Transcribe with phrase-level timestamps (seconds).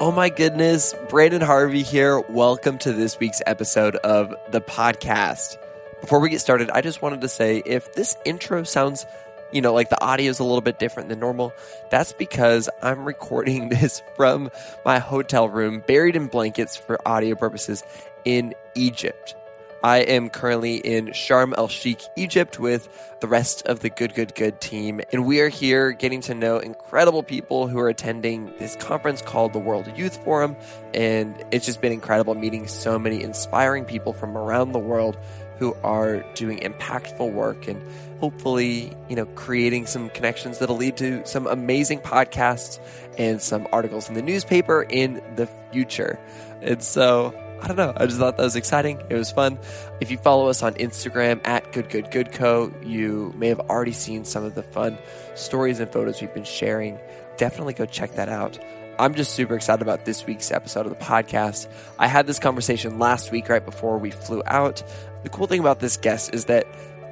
[0.00, 2.20] Oh my goodness, Brandon Harvey here.
[2.20, 5.56] Welcome to this week's episode of the podcast.
[6.00, 9.06] Before we get started, I just wanted to say if this intro sounds,
[9.50, 11.52] you know, like the audio is a little bit different than normal,
[11.90, 14.52] that's because I'm recording this from
[14.84, 17.82] my hotel room, buried in blankets for audio purposes
[18.24, 19.34] in Egypt.
[19.82, 22.88] I am currently in Sharm el Sheikh, Egypt, with
[23.20, 25.00] the rest of the Good Good Good team.
[25.12, 29.52] And we are here getting to know incredible people who are attending this conference called
[29.52, 30.56] the World Youth Forum.
[30.94, 35.16] And it's just been incredible meeting so many inspiring people from around the world
[35.58, 37.80] who are doing impactful work and
[38.20, 42.80] hopefully, you know, creating some connections that'll lead to some amazing podcasts
[43.16, 46.18] and some articles in the newspaper in the future.
[46.62, 47.92] And so I don't know.
[47.96, 49.02] I just thought that was exciting.
[49.10, 49.58] It was fun.
[50.00, 53.92] If you follow us on Instagram at Good Good Good Co, you may have already
[53.92, 54.96] seen some of the fun
[55.34, 56.98] stories and photos we've been sharing.
[57.36, 58.58] Definitely go check that out.
[58.98, 61.68] I'm just super excited about this week's episode of the podcast.
[61.98, 64.82] I had this conversation last week right before we flew out.
[65.22, 66.66] The cool thing about this guest is that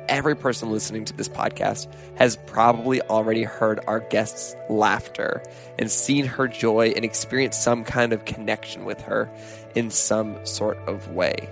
[0.09, 5.43] every person listening to this podcast has probably already heard our guest's laughter
[5.79, 9.31] and seen her joy and experienced some kind of connection with her
[9.77, 11.49] in some sort of way.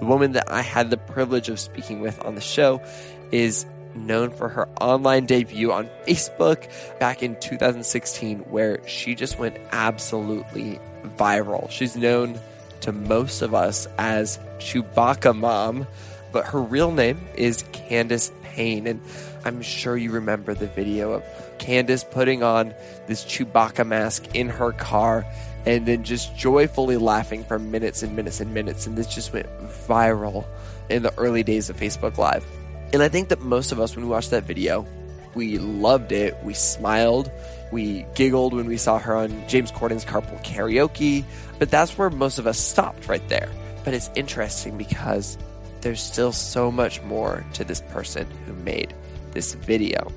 [0.00, 2.82] The woman that I had the privilege of speaking with on the show
[3.30, 9.58] is known for her online debut on Facebook back in 2016, where she just went
[9.72, 10.80] absolutely
[11.16, 11.70] viral.
[11.70, 12.40] She's known
[12.80, 15.86] to most of us as Chewbacca Mom,
[16.32, 18.86] but her real name is Candace Payne.
[18.86, 19.02] And
[19.44, 21.24] I'm sure you remember the video of
[21.58, 22.72] Candace putting on
[23.06, 25.26] this Chewbacca mask in her car
[25.66, 28.86] and then just joyfully laughing for minutes and minutes and minutes.
[28.86, 29.46] And this just went
[29.86, 30.46] viral
[30.88, 32.44] in the early days of Facebook Live.
[32.92, 34.86] And I think that most of us, when we watched that video,
[35.34, 36.36] we loved it.
[36.42, 37.30] We smiled.
[37.70, 41.24] We giggled when we saw her on James Corden's Carpool Karaoke.
[41.58, 43.48] But that's where most of us stopped right there.
[43.84, 45.38] But it's interesting because
[45.82, 48.92] there's still so much more to this person who made
[49.32, 50.10] this video.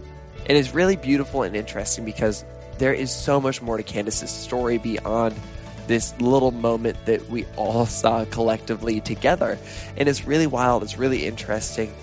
[0.47, 2.43] And it's really beautiful and interesting because
[2.77, 5.35] there is so much more to Candace's story beyond
[5.87, 9.57] this little moment that we all saw collectively together.
[9.97, 11.93] And it's really wild, it's really interesting,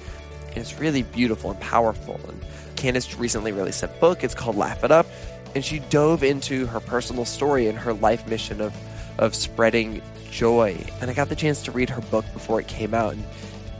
[0.49, 2.21] and it's really beautiful and powerful.
[2.29, 2.41] And
[2.77, 5.07] Candace recently released a book, it's called Laugh It Up,
[5.55, 8.75] and she dove into her personal story and her life mission of,
[9.19, 10.01] of spreading
[10.31, 10.77] joy.
[11.01, 13.25] And I got the chance to read her book before it came out, and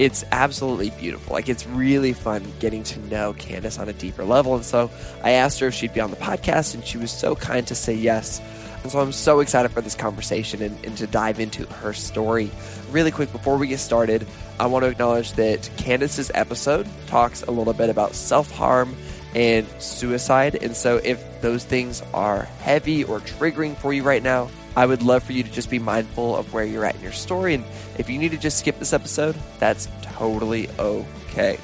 [0.01, 1.35] it's absolutely beautiful.
[1.35, 4.55] Like it's really fun getting to know Candace on a deeper level.
[4.55, 4.91] And so
[5.23, 7.75] I asked her if she'd be on the podcast, and she was so kind to
[7.75, 8.41] say yes.
[8.83, 12.51] And so I'm so excited for this conversation and, and, to dive into her story.
[12.91, 14.27] Really quick, before we get started,
[14.59, 18.97] I want to acknowledge that Candace's episode talks a little bit about self harm
[19.35, 20.55] and suicide.
[20.63, 25.03] And so if those things are heavy or triggering for you right now, I would
[25.03, 27.55] love for you to just be mindful of where you're at in your story.
[27.55, 27.65] And
[27.99, 31.59] if you need to just skip this episode, that's totally okay.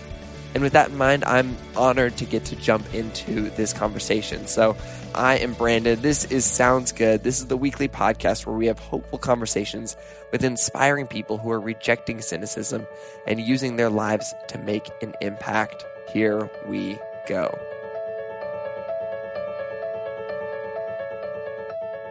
[0.55, 4.47] And with that in mind, I'm honored to get to jump into this conversation.
[4.47, 4.75] So,
[5.15, 6.01] I am Brandon.
[6.01, 7.23] This is Sounds Good.
[7.23, 9.97] This is the weekly podcast where we have hopeful conversations
[10.33, 12.87] with inspiring people who are rejecting cynicism
[13.27, 15.85] and using their lives to make an impact.
[16.13, 17.59] Here we go.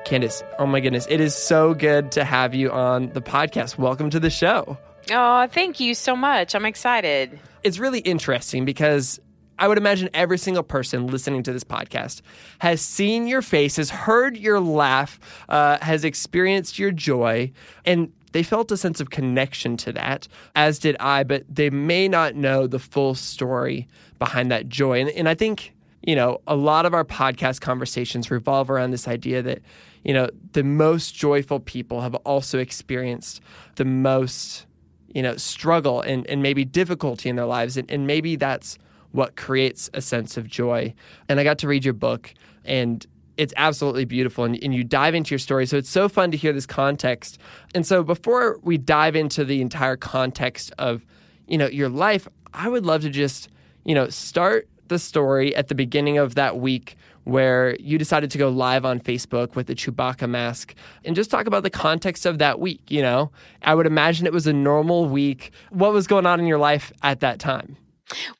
[0.05, 3.79] Candace, oh my goodness, it is so good to have you on the podcast.
[3.79, 4.77] Welcome to the show.
[5.11, 6.53] Oh, thank you so much.
[6.53, 7.39] I'm excited.
[7.63, 9.19] It's really interesting because
[9.57, 12.21] I would imagine every single person listening to this podcast
[12.59, 15.19] has seen your face, has heard your laugh,
[15.49, 17.51] uh, has experienced your joy,
[17.83, 22.07] and they felt a sense of connection to that, as did I, but they may
[22.07, 23.87] not know the full story
[24.19, 24.99] behind that joy.
[25.01, 25.73] And, and I think,
[26.03, 29.61] you know, a lot of our podcast conversations revolve around this idea that
[30.05, 33.41] you know, the most joyful people have also experienced
[33.75, 34.67] the most,
[35.07, 37.75] you know, struggle and, and maybe difficulty in their lives.
[37.75, 38.77] And, and maybe that's
[39.11, 40.93] what creates a sense of joy.
[41.27, 43.05] And I got to read your book and
[43.37, 45.65] it's absolutely beautiful and, and, you dive into your story.
[45.65, 47.37] So it's so fun to hear this context.
[47.73, 51.05] And so before we dive into the entire context of,
[51.47, 53.49] you know, your life, I would love to just,
[53.83, 58.37] you know, start the story at the beginning of that week where you decided to
[58.37, 60.73] go live on Facebook with the Chewbacca mask
[61.03, 62.81] and just talk about the context of that week.
[62.89, 63.31] You know,
[63.61, 65.51] I would imagine it was a normal week.
[65.69, 67.77] What was going on in your life at that time?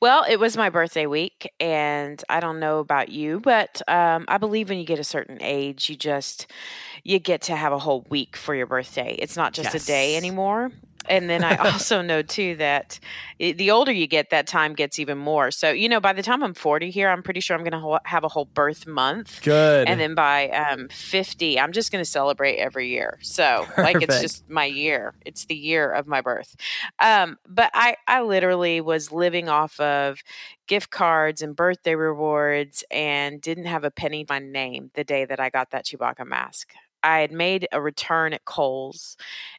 [0.00, 4.38] Well, it was my birthday week, and I don't know about you, but um, I
[4.38, 6.46] believe when you get a certain age, you just
[7.02, 9.16] you get to have a whole week for your birthday.
[9.18, 9.82] It's not just yes.
[9.82, 10.70] a day anymore
[11.08, 12.98] and then I also know too that
[13.38, 15.50] it, the older you get, that time gets even more.
[15.50, 18.00] So you know, by the time I'm 40 here, I'm pretty sure I'm going to
[18.04, 19.40] have a whole birth month.
[19.42, 19.88] Good.
[19.88, 23.18] And then by um, 50, I'm just going to celebrate every year.
[23.22, 23.78] So Perfect.
[23.78, 25.14] like it's just my year.
[25.24, 26.56] It's the year of my birth.
[26.98, 30.22] Um, but I I literally was living off of
[30.66, 35.40] gift cards and birthday rewards and didn't have a penny my name the day that
[35.40, 36.72] I got that Chewbacca mask.
[37.06, 39.16] I had made a return at Kohl's.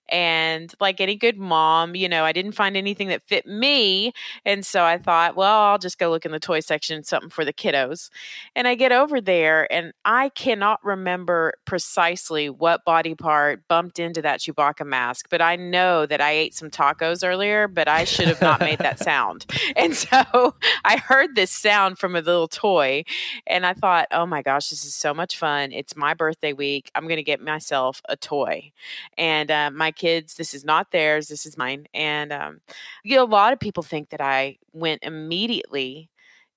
[0.09, 4.13] And like any good mom, you know, I didn't find anything that fit me.
[4.45, 7.43] And so I thought, well, I'll just go look in the toy section, something for
[7.43, 8.09] the kiddos.
[8.55, 14.21] And I get over there and I cannot remember precisely what body part bumped into
[14.21, 18.27] that Chewbacca mask, but I know that I ate some tacos earlier, but I should
[18.27, 19.45] have not made that sound.
[19.75, 20.55] And so
[20.85, 23.03] I heard this sound from a little toy
[23.45, 25.71] and I thought, oh my gosh, this is so much fun.
[25.73, 26.91] It's my birthday week.
[26.95, 28.71] I'm going to get get myself a toy.
[29.17, 31.87] And uh, my kids, this is not theirs, this is mine.
[31.93, 32.61] And um,
[33.03, 36.09] you know, a lot of people think that I went immediately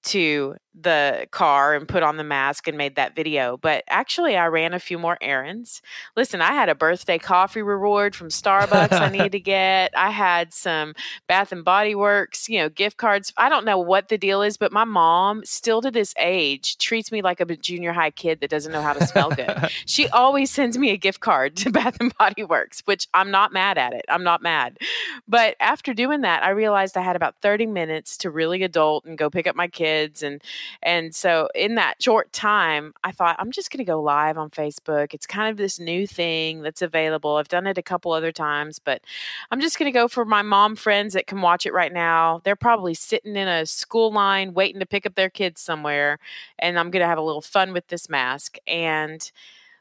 [0.03, 3.56] to the car and put on the mask and made that video.
[3.56, 5.82] But actually, I ran a few more errands.
[6.17, 9.93] Listen, I had a birthday coffee reward from Starbucks I needed to get.
[9.96, 10.94] I had some
[11.26, 13.32] Bath and Body Works, you know, gift cards.
[13.37, 17.11] I don't know what the deal is, but my mom, still to this age, treats
[17.11, 19.70] me like a junior high kid that doesn't know how to smell good.
[19.87, 23.52] she always sends me a gift card to Bath and Body Works, which I'm not
[23.52, 24.05] mad at it.
[24.08, 24.78] I'm not mad.
[25.26, 29.19] But after doing that, I realized I had about 30 minutes to really adult and
[29.19, 30.43] go pick up my kids and
[30.83, 34.51] and so in that short time, I thought, I'm just going to go live on
[34.51, 35.15] Facebook.
[35.15, 37.37] It's kind of this new thing that's available.
[37.37, 39.03] I've done it a couple other times, but
[39.51, 42.41] I'm just going to go for my mom friends that can watch it right now.
[42.45, 46.19] They're probably sitting in a school line waiting to pick up their kids somewhere.
[46.59, 48.59] And I'm going to have a little fun with this mask.
[48.67, 49.31] And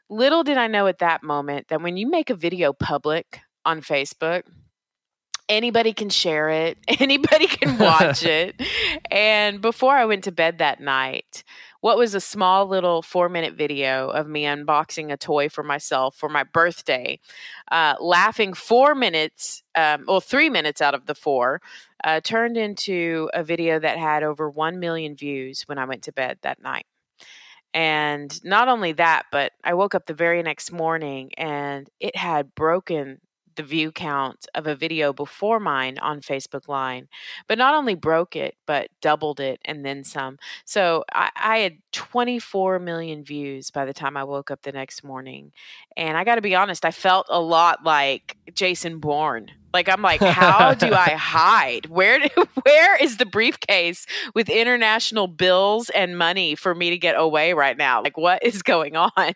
[0.08, 3.80] little did I know at that moment that when you make a video public on
[3.80, 4.42] Facebook,
[5.50, 8.60] anybody can share it, anybody can watch it.
[9.10, 11.44] And before I went to bed that night,
[11.80, 16.14] what was a small little four minute video of me unboxing a toy for myself
[16.14, 17.18] for my birthday,
[17.70, 21.60] uh, laughing four minutes, um, well, three minutes out of the four,
[22.04, 26.12] uh, turned into a video that had over 1 million views when I went to
[26.12, 26.86] bed that night.
[27.72, 32.54] And not only that, but I woke up the very next morning and it had
[32.54, 33.20] broken
[33.60, 37.06] the view count of a video before mine on Facebook Live,
[37.46, 40.38] but not only broke it, but doubled it and then some.
[40.64, 45.04] So I, I had 24 million views by the time I woke up the next
[45.04, 45.52] morning.
[45.94, 49.50] And I got to be honest, I felt a lot like Jason Bourne.
[49.72, 51.86] Like I'm like, how do I hide?
[51.86, 52.28] Where do,
[52.62, 57.76] where is the briefcase with international bills and money for me to get away right
[57.76, 58.02] now?
[58.02, 59.32] Like what is going on?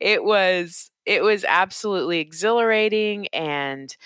[0.00, 3.96] It was it was absolutely exhilarating and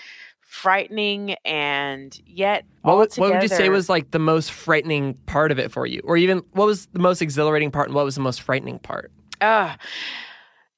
[0.41, 5.51] frightening and yet what, would, what would you say was like the most frightening part
[5.51, 8.13] of it for you or even what was the most exhilarating part and what was
[8.13, 9.11] the most frightening part
[9.41, 9.75] uh,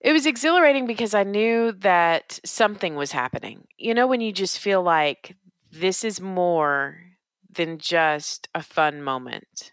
[0.06, 3.68] it was exhilarating because i knew that something was happening.
[3.78, 5.36] You know when you just feel like
[5.72, 7.00] this is more
[7.52, 9.72] than just a fun moment.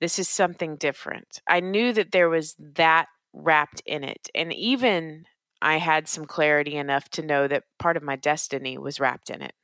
[0.00, 1.40] This is something different.
[1.48, 5.24] I knew that there was that wrapped in it and even
[5.60, 9.42] I had some clarity enough to know that part of my destiny was wrapped in
[9.42, 9.54] it.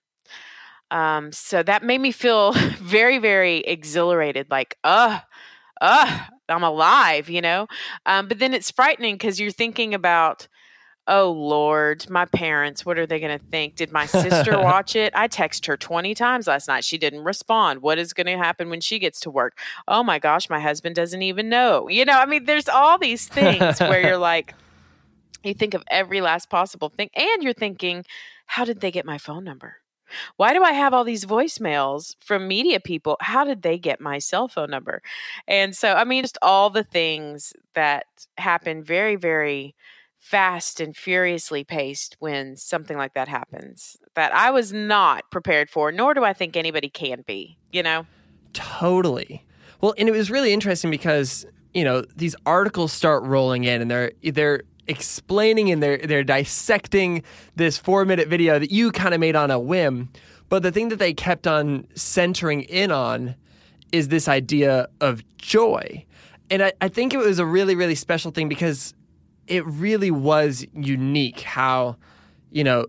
[0.91, 5.21] Um, so that made me feel very, very exhilarated, like, uh,
[5.81, 6.19] uh,
[6.53, 7.67] I'm alive, you know?
[8.07, 10.49] Um, but then it's frightening because you're thinking about,
[11.09, 13.77] oh Lord, my parents, what are they going to think?
[13.77, 15.13] Did my sister watch it?
[15.17, 16.85] I texted her 20 times last night.
[16.85, 17.83] She didn't respond.
[17.83, 19.59] What is going to happen when she gets to work?
[19.89, 21.89] Oh my gosh, my husband doesn't even know.
[21.89, 24.55] You know, I mean, there's all these things where you're like,
[25.43, 28.05] you think of every last possible thing, and you're thinking,
[28.47, 29.77] how did they get my phone number?
[30.37, 33.17] Why do I have all these voicemails from media people?
[33.21, 35.03] How did they get my cell phone number?
[35.47, 38.07] And so, I mean, just all the things that
[38.39, 39.75] happen very, very
[40.23, 45.91] fast and furiously paced when something like that happens that I was not prepared for,
[45.91, 48.07] nor do I think anybody can be, you know?
[48.53, 49.45] Totally.
[49.81, 53.91] Well, and it was really interesting because, you know, these articles start rolling in and
[53.91, 57.23] they're they're explaining and they're they're dissecting
[57.57, 60.11] this four minute video that you kind of made on a whim.
[60.49, 63.35] But the thing that they kept on centering in on
[63.93, 66.05] is this idea of joy.
[66.51, 68.93] And I, I think it was a really, really special thing because
[69.47, 71.97] it really was unique how,
[72.51, 72.87] you know,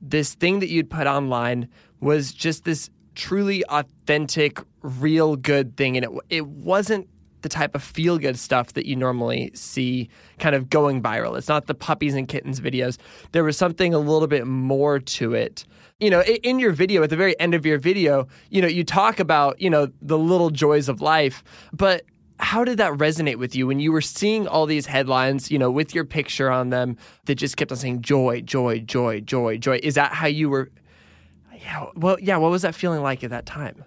[0.00, 1.68] this thing that you'd put online
[2.00, 5.96] was just this truly authentic, real good thing.
[5.96, 7.08] And it, it wasn't
[7.46, 10.08] the type of feel good stuff that you normally see
[10.40, 11.38] kind of going viral.
[11.38, 12.98] It's not the puppies and kittens videos.
[13.30, 15.64] There was something a little bit more to it.
[16.00, 18.82] You know, in your video, at the very end of your video, you know, you
[18.82, 22.02] talk about, you know, the little joys of life, but
[22.40, 25.70] how did that resonate with you when you were seeing all these headlines, you know,
[25.70, 29.78] with your picture on them that just kept on saying joy, joy, joy, joy, joy?
[29.84, 30.72] Is that how you were?
[31.62, 31.86] Yeah.
[31.94, 32.38] Well, yeah.
[32.38, 33.84] What was that feeling like at that time?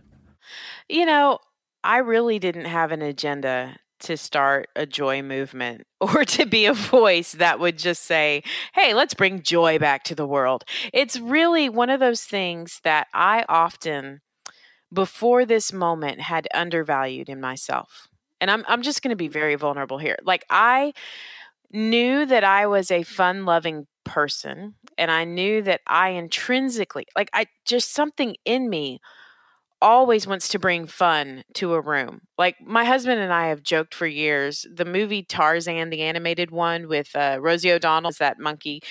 [0.88, 1.39] You know,
[1.83, 6.74] I really didn't have an agenda to start a joy movement or to be a
[6.74, 8.43] voice that would just say,
[8.74, 10.63] hey, let's bring joy back to the world.
[10.93, 14.21] It's really one of those things that I often,
[14.93, 18.09] before this moment, had undervalued in myself
[18.41, 19.33] and I'm I'm just going to be mm-hmm.
[19.33, 20.17] very vulnerable here.
[20.24, 20.93] Like I
[21.71, 27.45] knew that I was a fun-loving person and I knew that I intrinsically like I
[27.65, 29.00] just something in me
[29.81, 32.21] always wants to bring fun to a room.
[32.38, 34.65] Like my husband and I have joked for years.
[34.74, 38.81] The movie Tarzan, the animated one with uh, Rosie O'Donnell, is that monkey.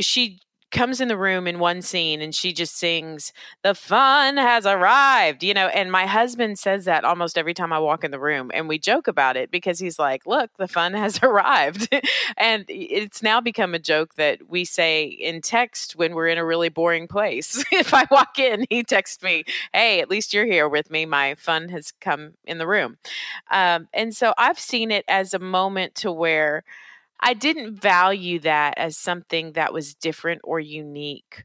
[0.00, 0.40] She
[0.76, 5.42] comes in the room in one scene and she just sings the fun has arrived
[5.42, 8.50] you know and my husband says that almost every time i walk in the room
[8.52, 11.88] and we joke about it because he's like look the fun has arrived
[12.36, 16.44] and it's now become a joke that we say in text when we're in a
[16.44, 17.64] really boring place.
[17.72, 21.06] If i walk in he texts me hey at least you're here with me.
[21.06, 22.98] My fun has come in the room.
[23.50, 26.64] Um, and so i've seen it as a moment to where
[27.20, 31.44] I didn't value that as something that was different or unique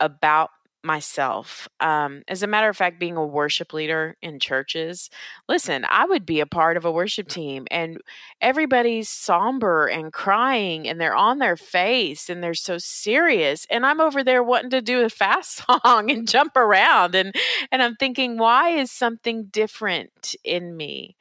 [0.00, 0.50] about
[0.84, 1.68] myself.
[1.80, 5.10] Um, as a matter of fact, being a worship leader in churches,
[5.48, 7.98] listen, I would be a part of a worship team and
[8.40, 13.66] everybody's somber and crying and they're on their face and they're so serious.
[13.68, 17.16] And I'm over there wanting to do a fast song and jump around.
[17.16, 17.34] And,
[17.72, 21.16] and I'm thinking, why is something different in me?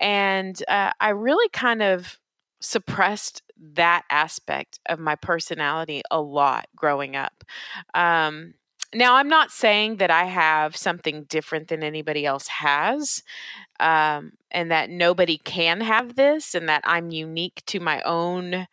[0.00, 2.18] And uh, I really kind of
[2.62, 3.42] suppressed
[3.74, 7.44] that aspect of my personality a lot growing up.
[7.94, 8.54] Um,
[8.94, 13.22] now, I'm not saying that I have something different than anybody else has,
[13.80, 18.66] um, and that nobody can have this, and that I'm unique to my own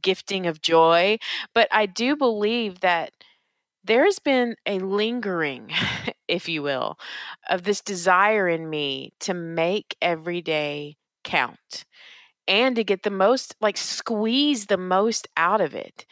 [0.00, 1.18] gifting of joy.
[1.54, 3.12] But I do believe that
[3.84, 5.70] there's been a lingering,
[6.28, 6.98] if you will,
[7.48, 11.84] of this desire in me to make every day count
[12.48, 16.06] and to get the most, like squeeze the most out of it.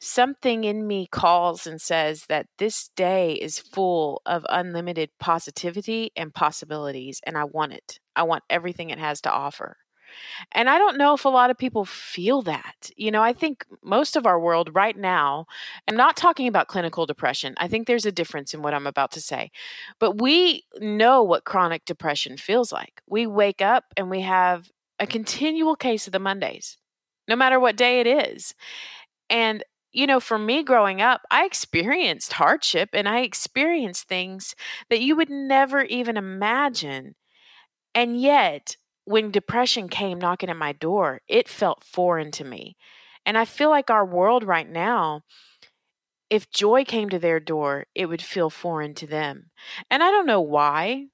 [0.00, 6.32] Something in me calls and says that this day is full of unlimited positivity and
[6.32, 7.98] possibilities, and I want it.
[8.14, 9.76] I want everything it has to offer.
[10.52, 12.90] And I don't know if a lot of people feel that.
[12.96, 15.46] You know, I think most of our world right now,
[15.88, 17.54] I'm not talking about clinical depression.
[17.58, 19.50] I think there's a difference in what I'm about to say.
[19.98, 23.02] But we know what chronic depression feels like.
[23.08, 26.78] We wake up and we have a continual case of the Mondays,
[27.26, 28.54] no matter what day it is.
[29.30, 29.62] And,
[29.92, 34.54] you know, for me growing up, I experienced hardship and I experienced things
[34.90, 37.14] that you would never even imagine.
[37.94, 42.76] And yet, when depression came knocking at my door, it felt foreign to me.
[43.24, 45.22] And I feel like our world right now,
[46.30, 49.50] if joy came to their door, it would feel foreign to them.
[49.90, 51.06] And I don't know why.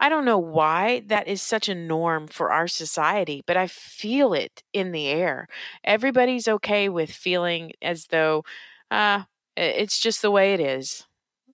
[0.00, 4.32] I don't know why that is such a norm for our society, but I feel
[4.32, 5.48] it in the air.
[5.84, 8.44] Everybody's okay with feeling as though
[8.90, 9.24] uh,
[9.56, 11.04] it's just the way it is.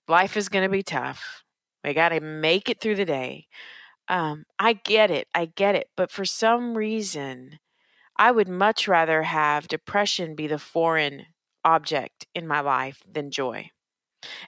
[0.07, 1.43] Life is going to be tough.
[1.83, 3.47] We got to make it through the day.
[4.07, 5.27] Um, I get it.
[5.35, 5.89] I get it.
[5.97, 7.59] But for some reason,
[8.17, 11.27] I would much rather have depression be the foreign
[11.65, 13.71] object in my life than joy.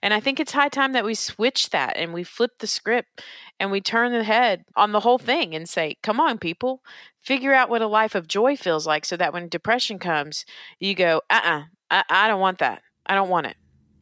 [0.01, 3.21] And I think it's high time that we switch that and we flip the script
[3.59, 6.81] and we turn the head on the whole thing and say, come on, people,
[7.21, 10.45] figure out what a life of joy feels like so that when depression comes,
[10.79, 12.81] you go, uh uh-uh, uh, I, I don't want that.
[13.05, 13.57] I don't want it.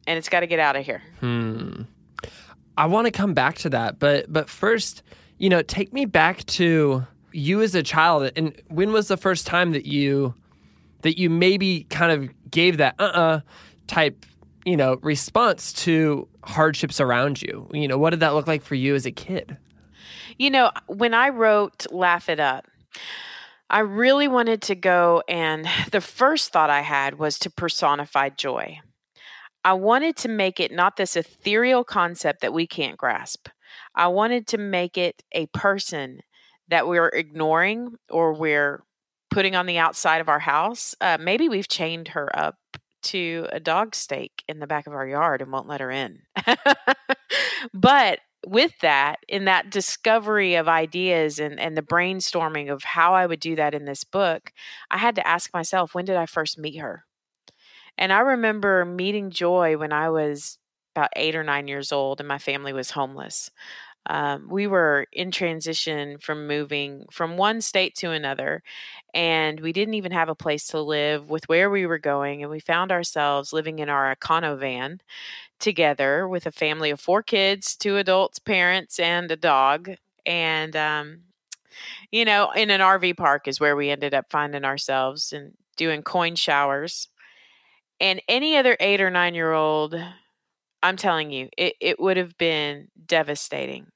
[0.06, 1.02] And it's got to get out of here.
[1.20, 1.82] Hmm.
[2.76, 3.98] I want to come back to that.
[3.98, 5.02] But, but first,
[5.38, 8.30] you know, take me back to you as a child.
[8.36, 10.34] And when was the first time that you,
[11.02, 13.40] that you maybe kind of gave that uh uh-uh uh
[13.86, 14.26] type
[14.66, 17.70] you know, response to hardships around you?
[17.72, 19.56] You know, what did that look like for you as a kid?
[20.38, 22.66] You know, when I wrote Laugh It Up,
[23.70, 28.80] I really wanted to go, and the first thought I had was to personify joy.
[29.64, 33.48] I wanted to make it not this ethereal concept that we can't grasp.
[33.94, 36.20] I wanted to make it a person
[36.68, 38.82] that we're ignoring or we're
[39.30, 40.94] putting on the outside of our house.
[41.00, 42.56] Uh, maybe we've chained her up
[43.06, 46.22] to a dog stake in the back of our yard and won't let her in.
[47.74, 53.26] but with that, in that discovery of ideas and, and the brainstorming of how I
[53.26, 54.52] would do that in this book,
[54.90, 57.04] I had to ask myself, when did I first meet her?
[57.98, 60.58] And I remember meeting Joy when I was
[60.94, 63.50] about eight or nine years old and my family was homeless.
[64.08, 68.62] Um, we were in transition from moving from one state to another,
[69.14, 72.42] and we didn't even have a place to live with where we were going.
[72.42, 75.00] And we found ourselves living in our Econo van
[75.58, 79.90] together with a family of four kids, two adults, parents, and a dog.
[80.24, 81.20] And, um,
[82.12, 86.02] you know, in an RV park is where we ended up finding ourselves and doing
[86.02, 87.08] coin showers.
[88.00, 89.94] And any other eight or nine year old,
[90.82, 93.86] I'm telling you, it, it would have been devastating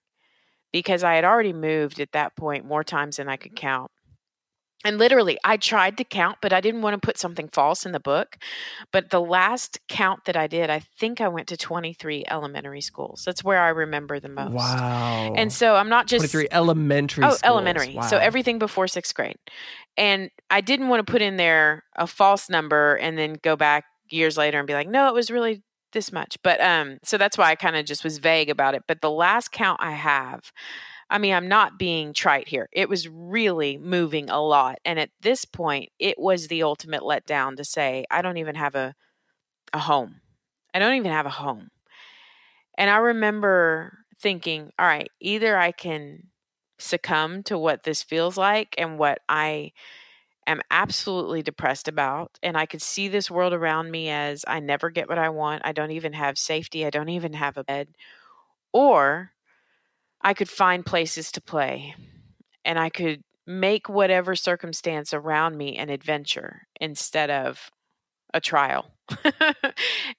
[0.73, 3.67] because I had already moved at that point more times than I could mm-hmm.
[3.67, 3.91] count.
[4.83, 7.93] And literally, I tried to count, but I didn't want to put something false in
[7.93, 8.39] the book.
[8.93, 13.23] But the last count that I did, I think I went to 23 elementary schools.
[13.27, 14.55] That's where I remember the most.
[14.55, 15.35] Wow.
[15.37, 17.43] And so I'm not just 23 elementary Oh, schools.
[17.45, 17.95] elementary.
[17.95, 18.03] Wow.
[18.03, 19.37] So everything before sixth grade.
[19.99, 23.85] And I didn't want to put in there a false number and then go back
[24.09, 25.63] years later and be like, no, it was really
[25.93, 26.39] this much.
[26.43, 28.85] But um, so that's why I kind of just was vague about it.
[28.87, 30.53] But the last count I have,
[31.09, 32.69] I mean, I'm not being trite here.
[32.73, 34.79] It was really moving a lot.
[34.85, 38.75] And at this point, it was the ultimate letdown to say, I don't even have
[38.75, 38.95] a
[39.73, 40.21] a home.
[40.75, 41.71] I don't even have a home.
[42.77, 46.29] And I remember thinking, all right, either I can
[46.79, 49.73] succumb to what this feels like and what I
[50.47, 52.39] am absolutely depressed about.
[52.43, 55.63] And I could see this world around me as I never get what I want.
[55.65, 56.85] I don't even have safety.
[56.85, 57.89] I don't even have a bed.
[58.73, 59.33] Or
[60.21, 61.95] I could find places to play
[62.65, 67.71] and I could make whatever circumstance around me an adventure instead of
[68.33, 68.93] a trial.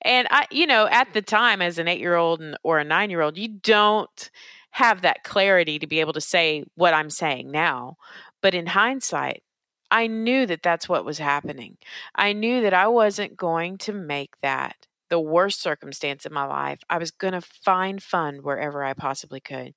[0.02, 3.10] and I, you know, at the time as an eight year old or a nine
[3.10, 4.30] year old, you don't
[4.72, 7.98] have that clarity to be able to say what I'm saying now.
[8.42, 9.44] But in hindsight,
[9.92, 11.78] I knew that that's what was happening.
[12.16, 16.80] I knew that I wasn't going to make that the worst circumstance in my life.
[16.90, 19.74] I was going to find fun wherever I possibly could.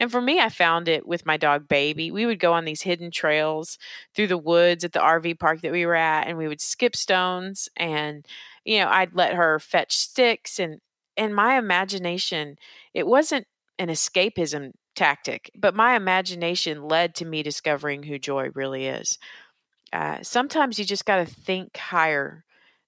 [0.00, 2.10] And for me, I found it with my dog Baby.
[2.10, 3.76] We would go on these hidden trails
[4.16, 6.96] through the woods at the RV park that we were at, and we would skip
[6.96, 7.68] stones.
[7.76, 8.26] And,
[8.64, 10.58] you know, I'd let her fetch sticks.
[10.58, 10.80] And,
[11.14, 12.56] and my imagination,
[12.94, 13.46] it wasn't
[13.78, 19.18] an escapism tactic, but my imagination led to me discovering who Joy really is.
[19.92, 22.44] Uh, sometimes you just got to think higher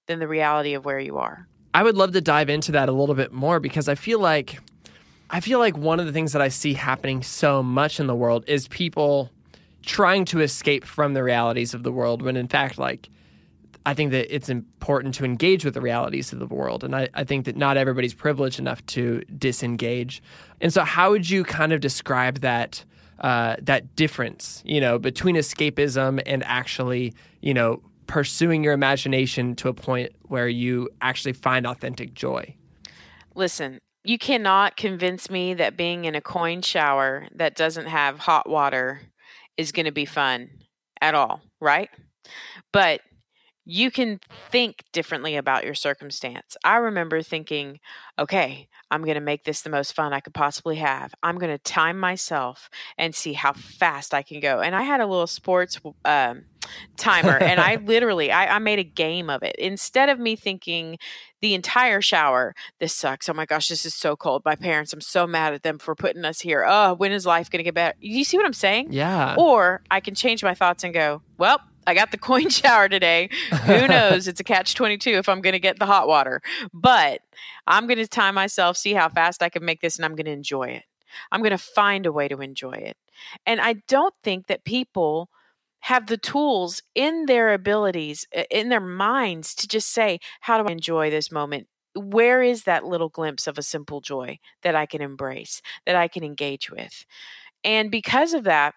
[0.07, 1.47] than the reality of where you are.
[1.73, 4.59] I would love to dive into that a little bit more because I feel like
[5.29, 8.15] I feel like one of the things that I see happening so much in the
[8.15, 9.31] world is people
[9.81, 13.09] trying to escape from the realities of the world when in fact like
[13.85, 16.85] I think that it's important to engage with the realities of the world.
[16.85, 20.23] And I, I think that not everybody's privileged enough to disengage.
[20.61, 22.85] And so how would you kind of describe that
[23.23, 29.69] uh, that difference, you know, between escapism and actually, you know, pursuing your imagination to
[29.69, 32.53] a point where you actually find authentic joy?
[33.33, 38.49] Listen, you cannot convince me that being in a coin shower that doesn't have hot
[38.49, 39.01] water
[39.55, 40.49] is going to be fun
[40.99, 41.89] at all, right?
[42.73, 43.01] But
[43.65, 44.19] you can
[44.51, 46.57] think differently about your circumstance.
[46.65, 47.79] I remember thinking,
[48.19, 51.15] okay, I'm going to make this the most fun I could possibly have.
[51.23, 54.61] I'm going to time myself and see how fast I can go.
[54.61, 56.43] And I had a little sports um,
[56.95, 59.55] timer, and I literally I, I made a game of it.
[59.57, 60.99] Instead of me thinking
[61.41, 63.27] the entire shower, this sucks.
[63.27, 64.43] Oh my gosh, this is so cold.
[64.45, 66.63] My parents, I'm so mad at them for putting us here.
[66.67, 67.97] Oh, when is life going to get better?
[67.99, 68.89] You see what I'm saying?
[68.91, 69.33] Yeah.
[69.39, 73.29] Or I can change my thoughts and go, well, I got the coin shower today.
[73.65, 74.27] Who knows?
[74.27, 76.41] it's a catch 22 if I'm going to get the hot water.
[76.73, 77.21] But
[77.67, 80.25] I'm going to time myself, see how fast I can make this, and I'm going
[80.25, 80.83] to enjoy it.
[81.31, 82.97] I'm going to find a way to enjoy it.
[83.45, 85.29] And I don't think that people
[85.81, 90.71] have the tools in their abilities, in their minds to just say, How do I
[90.71, 91.67] enjoy this moment?
[91.95, 96.07] Where is that little glimpse of a simple joy that I can embrace, that I
[96.07, 97.05] can engage with?
[97.63, 98.73] And because of that,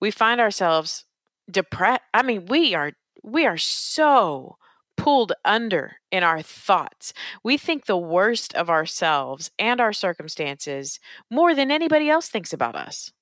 [0.00, 1.04] we find ourselves
[1.50, 4.56] depressed i mean we are we are so
[4.96, 11.54] pulled under in our thoughts we think the worst of ourselves and our circumstances more
[11.54, 13.12] than anybody else thinks about us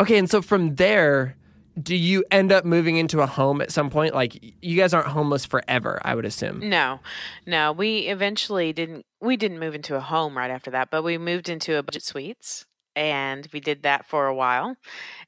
[0.00, 1.36] Okay, and so from there,
[1.80, 4.14] do you end up moving into a home at some point?
[4.14, 6.68] Like you guys aren't homeless forever, I would assume.
[6.68, 7.00] No,
[7.46, 7.72] no.
[7.72, 9.06] We eventually didn't.
[9.20, 12.02] We didn't move into a home right after that, but we moved into a budget
[12.02, 12.66] suites,
[12.98, 14.74] and we did that for a while,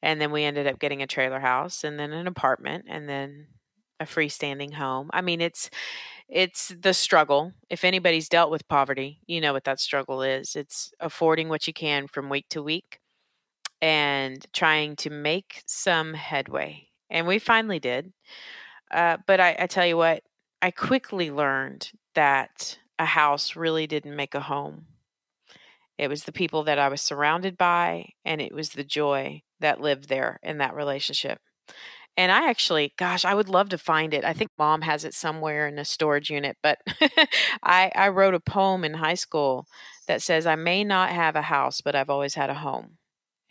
[0.02, 3.46] and then we ended up getting a trailer house, and then an apartment, and then
[4.00, 5.08] a freestanding home.
[5.12, 5.70] I mean, it's
[6.28, 7.52] it's the struggle.
[7.70, 10.56] If anybody's dealt with poverty, you know what that struggle is.
[10.56, 12.98] It's affording what you can from week to week
[13.80, 16.88] and trying to make some headway.
[17.08, 18.12] And we finally did.
[18.90, 20.22] Uh, but I, I tell you what,
[20.62, 24.86] I quickly learned that a house really didn't make a home.
[26.00, 29.82] It was the people that I was surrounded by, and it was the joy that
[29.82, 31.40] lived there in that relationship.
[32.16, 34.24] And I actually, gosh, I would love to find it.
[34.24, 36.78] I think mom has it somewhere in a storage unit, but
[37.62, 39.66] I, I wrote a poem in high school
[40.06, 42.96] that says, I may not have a house, but I've always had a home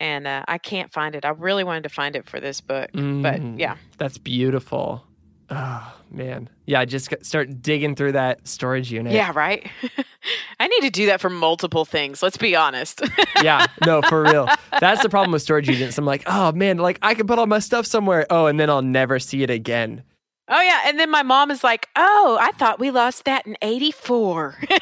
[0.00, 1.24] and uh, I can't find it.
[1.24, 5.04] I really wanted to find it for this book, mm, but yeah, that's beautiful.
[5.50, 6.84] Oh man, yeah.
[6.84, 9.12] Just start digging through that storage unit.
[9.12, 9.68] Yeah, right.
[10.60, 12.22] I need to do that for multiple things.
[12.22, 13.02] Let's be honest.
[13.42, 14.48] yeah, no, for real.
[14.78, 15.98] That's the problem with storage units.
[15.98, 18.26] I'm like, oh man, like I can put all my stuff somewhere.
[18.30, 20.04] Oh, and then I'll never see it again.
[20.52, 23.56] Oh yeah, and then my mom is like, "Oh, I thought we lost that in
[23.62, 24.76] '84." I'm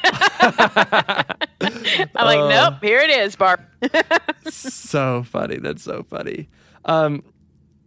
[2.15, 3.61] like, uh, "Nope, here it is, Barb."
[4.49, 5.57] so funny.
[5.57, 6.49] That's so funny.
[6.85, 7.23] Um,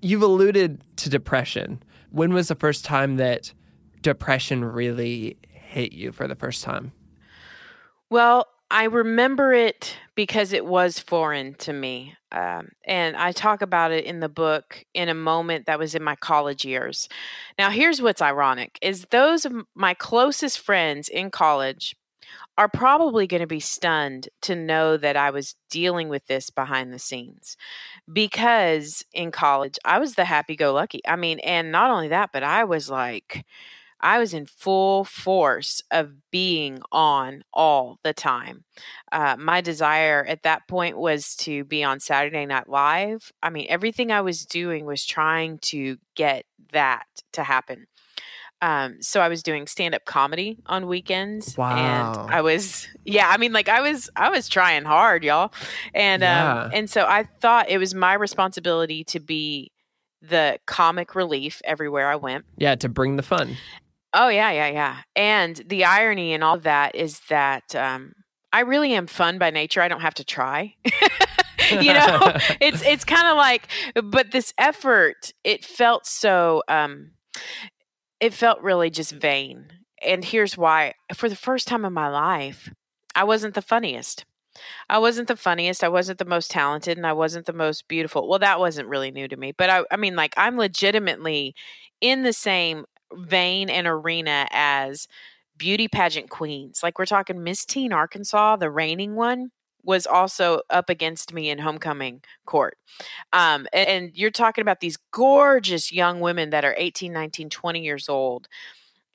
[0.01, 1.83] you've alluded to depression.
[2.13, 3.53] When was the first time that
[4.03, 6.93] depression really hit you for the first time?
[8.11, 12.15] Well, I remember it because it was foreign to me.
[12.31, 16.03] Um, and I talk about it in the book in a moment that was in
[16.03, 17.09] my college years.
[17.59, 21.95] Now, here's what's ironic is those of my closest friends in college
[22.59, 26.93] are probably going to be stunned to know that I was dealing with this behind
[26.93, 27.57] the scenes
[28.13, 31.01] because in college I was the happy go lucky.
[31.07, 33.45] I mean, and not only that, but I was like
[34.03, 38.65] I was in full force of being on all the time.
[39.13, 43.31] Uh, my desire at that point was to be on Saturday Night Live.
[43.43, 47.87] I mean, everything I was doing was trying to get that to happen.
[48.63, 51.59] Um, so I was doing stand up comedy on weekends.
[51.59, 51.77] Wow.
[51.77, 55.53] And I was, yeah, I mean, like I was, I was trying hard, y'all.
[55.95, 56.63] And, um, yeah.
[56.63, 59.73] um, and so I thought it was my responsibility to be
[60.23, 62.45] the comic relief everywhere I went.
[62.57, 63.57] Yeah, to bring the fun.
[64.15, 64.97] Oh yeah, yeah, yeah.
[65.17, 68.13] And the irony in all of that is that um,
[68.53, 69.81] I really am fun by nature.
[69.81, 70.75] I don't have to try.
[71.71, 73.69] you know, it's it's kind of like,
[74.03, 76.63] but this effort, it felt so.
[76.69, 77.13] Um,
[78.23, 79.67] it felt really just vain.
[80.01, 82.73] And here's why: for the first time in my life,
[83.15, 84.25] I wasn't the funniest.
[84.89, 85.83] I wasn't the funniest.
[85.83, 88.29] I wasn't the most talented, and I wasn't the most beautiful.
[88.29, 91.55] Well, that wasn't really new to me, but I, I mean, like, I'm legitimately
[92.01, 95.09] in the same vein and arena as
[95.57, 96.81] beauty pageant queens.
[96.83, 99.51] Like we're talking Miss Teen Arkansas, the reigning one
[99.85, 102.77] was also up against me in homecoming court.
[103.33, 107.81] Um, and, and you're talking about these gorgeous young women that are 18, 19, 20
[107.81, 108.49] years old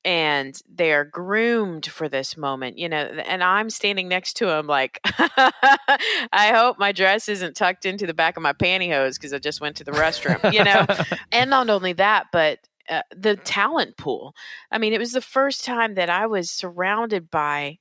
[0.08, 5.02] and they're groomed for this moment, you know, and I'm standing next to him like,
[5.04, 9.60] I hope my dress isn't tucked into the back of my pantyhose because I just
[9.60, 10.86] went to the restroom, you know.
[11.34, 14.34] and not only that, but uh, the talent pool.
[14.72, 17.80] I mean, it was the first time that I was surrounded by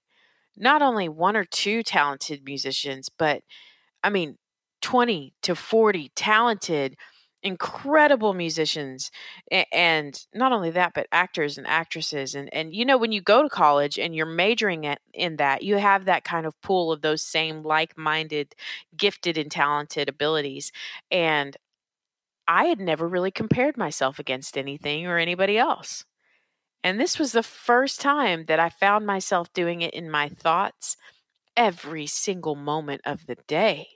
[0.57, 3.43] not only one or two talented musicians, but
[4.03, 4.37] I mean,
[4.83, 6.97] 20 to 40 talented,
[7.43, 9.11] incredible musicians.
[9.73, 12.35] And not only that, but actors and actresses.
[12.35, 15.77] And, and you know, when you go to college and you're majoring in that, you
[15.77, 18.55] have that kind of pool of those same like minded,
[18.97, 20.73] gifted, and talented abilities.
[21.11, 21.57] And
[22.49, 26.05] I had never really compared myself against anything or anybody else.
[26.87, 30.97] And this was the first time that I found myself doing it in my thoughts
[31.57, 33.89] every single moment of the day.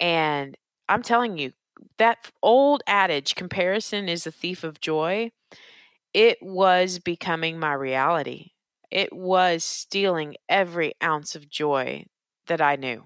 [0.00, 0.56] And
[0.88, 1.52] I'm telling you,
[1.98, 5.32] that old adage, comparison is a thief of joy,
[6.14, 8.52] it was becoming my reality.
[8.90, 12.06] It was stealing every ounce of joy
[12.46, 13.04] that I knew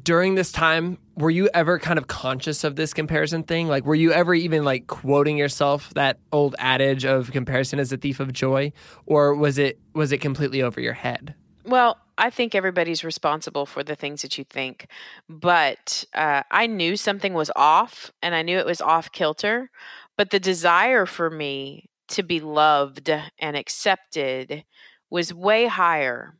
[0.00, 3.68] during this time were you ever kind of conscious of this comparison thing?
[3.68, 7.96] Like were you ever even like quoting yourself that old adage of comparison is a
[7.96, 8.72] thief of joy?
[9.06, 11.34] Or was it was it completely over your head?
[11.64, 14.86] Well i think everybody's responsible for the things that you think.
[15.28, 19.70] But uh, i knew something was off and i knew it was off kilter.
[20.16, 24.64] But the desire for me to be loved and accepted
[25.10, 26.36] was way higher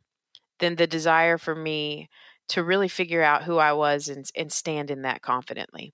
[0.59, 2.09] than the desire for me
[2.49, 5.93] to really figure out who I was and, and stand in that confidently.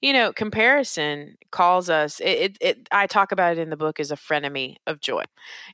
[0.00, 2.20] You know, comparison calls us.
[2.20, 5.24] It, it, it, I talk about it in the book as a frenemy of joy.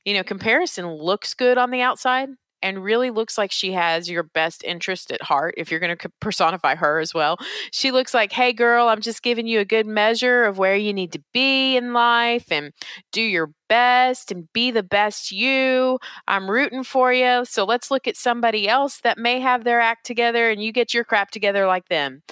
[0.03, 2.29] You know, comparison looks good on the outside,
[2.63, 6.09] and really looks like she has your best interest at heart if you're going to
[6.21, 7.37] personify her as well.
[7.71, 10.93] She looks like, hey, girl, I'm just giving you a good measure of where you
[10.93, 12.71] need to be in life and
[13.11, 15.99] do your best and be the best you.
[16.27, 17.43] I'm rooting for you.
[17.45, 20.93] So let's look at somebody else that may have their act together and you get
[20.93, 22.23] your crap together like them.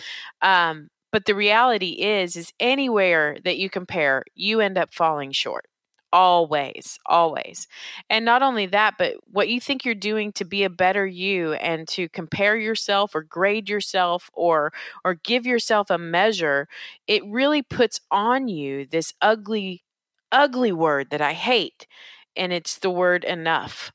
[0.41, 5.65] Um, but the reality is, is anywhere that you compare, you end up falling short
[6.13, 7.67] always always.
[8.09, 11.53] And not only that but what you think you're doing to be a better you
[11.53, 14.73] and to compare yourself or grade yourself or
[15.05, 16.67] or give yourself a measure
[17.07, 19.83] it really puts on you this ugly
[20.31, 21.87] ugly word that i hate
[22.35, 23.91] and it's the word enough.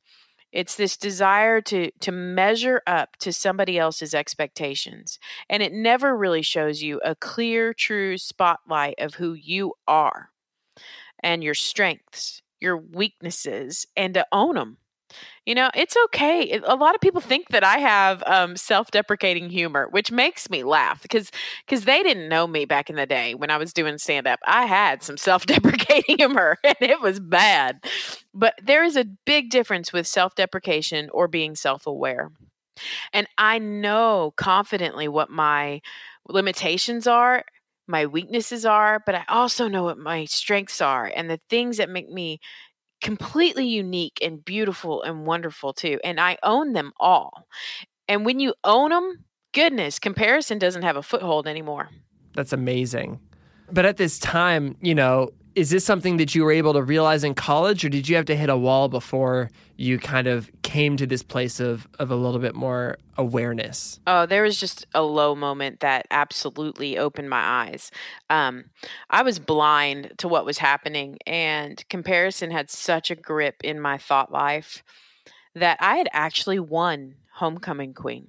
[0.53, 5.19] It's this desire to to measure up to somebody else's expectations
[5.51, 10.31] and it never really shows you a clear true spotlight of who you are
[11.27, 14.79] and your strengths, your weaknesses, and to own them.
[15.45, 16.61] You know, it's okay.
[16.65, 21.03] A lot of people think that I have um, self-deprecating humor, which makes me laugh
[21.03, 21.31] because
[21.67, 24.39] because they didn't know me back in the day when I was doing stand-up.
[24.47, 27.85] I had some self-deprecating humor, and it was bad.
[28.33, 32.31] But there is a big difference with self-deprecation or being self-aware.
[33.13, 35.81] And I know confidently what my
[36.29, 37.45] limitations are
[37.87, 41.91] my weaknesses are, but I also know what my strengths are and the things that
[41.91, 42.41] make me
[43.01, 46.01] completely unique and beautiful and wonderful too.
[46.03, 47.47] And I own them all.
[48.09, 51.91] And when you own them, goodness, comparison doesn't have a foothold anymore.
[52.35, 53.21] That's amazing.
[53.71, 57.25] But at this time, you know, is this something that you were able to realize
[57.25, 60.97] in college or did you have to hit a wall before you kind of came
[60.99, 65.03] to this place of of a little bit more awareness oh there was just a
[65.03, 67.91] low moment that absolutely opened my eyes
[68.31, 68.67] um,
[69.11, 73.97] i was blind to what was happening and comparison had such a grip in my
[73.97, 74.85] thought life
[75.55, 78.29] that i had actually won homecoming queen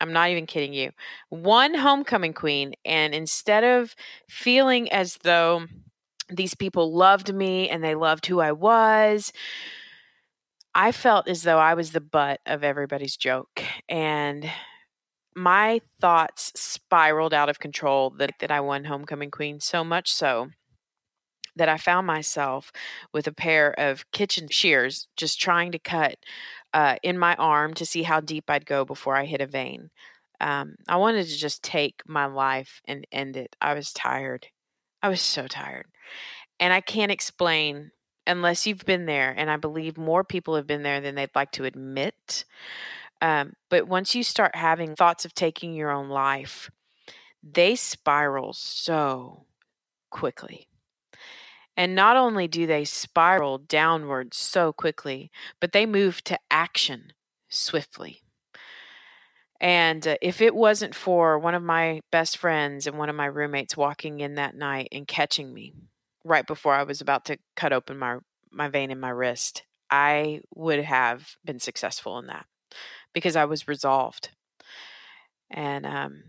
[0.00, 0.90] I'm not even kidding you.
[1.30, 2.74] One homecoming queen.
[2.84, 3.96] And instead of
[4.28, 5.66] feeling as though
[6.28, 9.32] these people loved me and they loved who I was.
[10.74, 13.62] I felt as though I was the butt of everybody's joke.
[13.88, 14.50] And
[15.36, 20.50] my thoughts spiraled out of control that, that I won Homecoming Queen, so much so
[21.56, 22.72] that I found myself
[23.12, 26.16] with a pair of kitchen shears just trying to cut
[26.72, 29.90] uh, in my arm to see how deep I'd go before I hit a vein.
[30.40, 33.54] Um, I wanted to just take my life and end it.
[33.60, 34.48] I was tired.
[35.00, 35.86] I was so tired.
[36.60, 37.90] And I can't explain
[38.26, 39.34] unless you've been there.
[39.36, 42.44] And I believe more people have been there than they'd like to admit.
[43.20, 46.70] Um, but once you start having thoughts of taking your own life,
[47.42, 49.46] they spiral so
[50.10, 50.68] quickly.
[51.76, 57.12] And not only do they spiral downward so quickly, but they move to action
[57.48, 58.22] swiftly.
[59.60, 63.26] And uh, if it wasn't for one of my best friends and one of my
[63.26, 65.72] roommates walking in that night and catching me
[66.24, 68.18] right before I was about to cut open my
[68.50, 72.46] my vein in my wrist, I would have been successful in that
[73.12, 74.30] because I was resolved.
[75.50, 76.22] And um,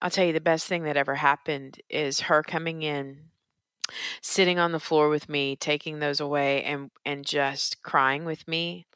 [0.00, 3.30] I'll tell you the best thing that ever happened is her coming in,
[4.22, 8.86] sitting on the floor with me, taking those away, and and just crying with me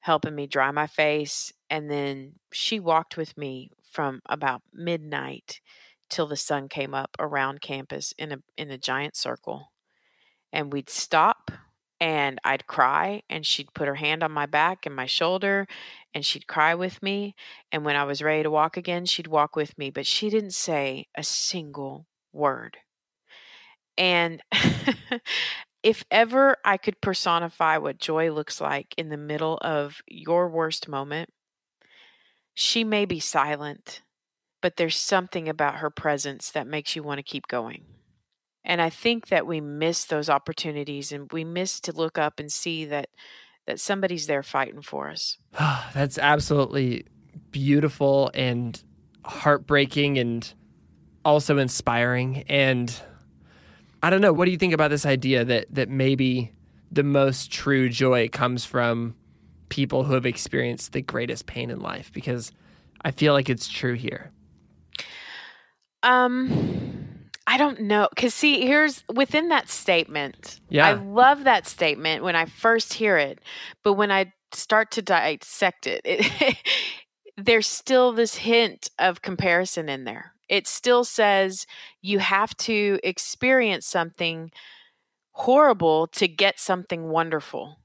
[0.00, 1.52] helping me dry my face.
[1.70, 5.60] And then she walked with me from about midnight
[6.08, 9.72] till the sun came up around campus in a in a giant circle.
[10.52, 11.50] And we'd stop
[12.00, 15.66] and I'd cry and she'd put her hand on my back and my shoulder
[16.14, 17.34] and she'd cry with me
[17.72, 20.54] and when I was ready to walk again she'd walk with me but she didn't
[20.54, 22.78] say a single word.
[23.96, 24.42] And
[25.82, 30.88] if ever I could personify what joy looks like in the middle of your worst
[30.88, 31.30] moment,
[32.54, 34.02] she may be silent,
[34.60, 37.84] but there's something about her presence that makes you want to keep going.
[38.64, 42.52] And I think that we miss those opportunities and we miss to look up and
[42.52, 43.08] see that
[43.66, 45.36] that somebody's there fighting for us.
[45.94, 47.04] That's absolutely
[47.50, 48.82] beautiful and
[49.24, 50.52] heartbreaking and
[51.24, 53.00] also inspiring and
[54.02, 54.32] I don't know.
[54.32, 56.52] What do you think about this idea that that maybe
[56.90, 59.14] the most true joy comes from
[59.68, 62.12] people who have experienced the greatest pain in life?
[62.12, 62.52] Because
[63.02, 64.30] I feel like it's true here.
[66.02, 68.08] Um, I don't know.
[68.10, 70.60] Because, see, here's within that statement.
[70.68, 70.86] Yeah.
[70.86, 73.40] I love that statement when I first hear it.
[73.82, 76.56] But when I start to dissect it, it
[77.36, 81.66] there's still this hint of comparison in there It still says
[82.02, 84.50] you have to experience something
[85.32, 87.78] horrible to get something wonderful.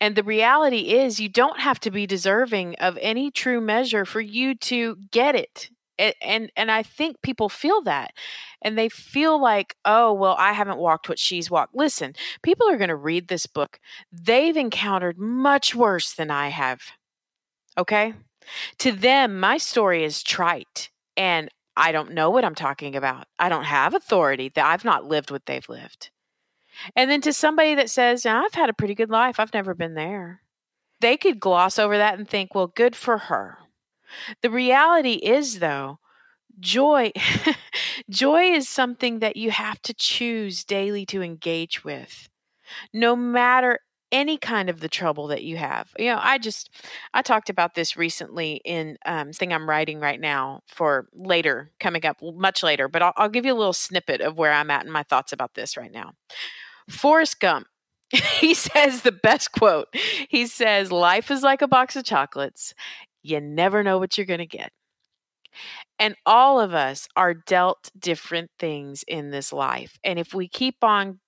[0.00, 4.20] And the reality is, you don't have to be deserving of any true measure for
[4.22, 5.68] you to get it.
[6.00, 8.12] And, and and I think people feel that,
[8.62, 11.74] and they feel like, oh well, I haven't walked what she's walked.
[11.74, 13.78] Listen, people are going to read this book.
[14.10, 16.80] They've encountered much worse than I have.
[17.76, 18.14] Okay,
[18.78, 23.26] to them, my story is trite, and I don't know what I'm talking about.
[23.38, 24.50] I don't have authority.
[24.54, 26.10] That I've not lived what they've lived.
[26.96, 29.94] And then to somebody that says, I've had a pretty good life, I've never been
[29.94, 30.40] there,
[31.00, 33.58] they could gloss over that and think, well, good for her.
[34.42, 35.98] The reality is, though,
[36.58, 37.12] joy
[38.10, 42.28] joy is something that you have to choose daily to engage with
[42.92, 43.78] no matter
[44.12, 46.68] any kind of the trouble that you have you know i just
[47.14, 52.04] i talked about this recently in um thing i'm writing right now for later coming
[52.04, 54.84] up much later but I'll, I'll give you a little snippet of where i'm at
[54.84, 56.12] in my thoughts about this right now
[56.90, 57.66] Forrest Gump,
[58.10, 59.88] he says the best quote.
[60.28, 62.74] He says, Life is like a box of chocolates.
[63.22, 64.72] You never know what you're going to get.
[65.98, 69.98] And all of us are dealt different things in this life.
[70.04, 71.20] And if we keep on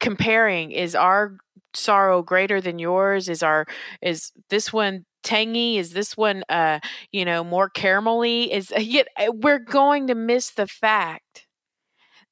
[0.00, 1.38] comparing, is our
[1.74, 3.28] sorrow greater than yours?
[3.28, 3.66] Is our
[4.00, 5.78] is this one tangy?
[5.78, 6.78] Is this one uh,
[7.12, 8.48] you know, more caramelly?
[8.48, 11.46] Is yet we're going to miss the fact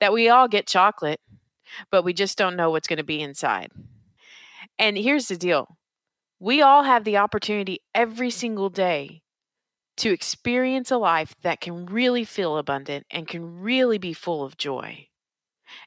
[0.00, 1.20] that we all get chocolate
[1.90, 3.70] but we just don't know what's going to be inside.
[4.78, 5.76] And here's the deal
[6.38, 9.22] we all have the opportunity every single day
[9.99, 14.59] to experience a life that can really feel abundant and can really be full of
[14.59, 15.09] joy.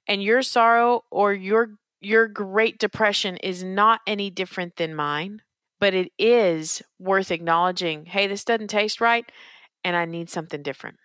[0.08, 5.42] And your sorrow or your your great depression is not any different than mine,
[5.82, 9.30] but it is worth acknowledging, hey, this doesn't taste right
[9.84, 10.98] and I need something different.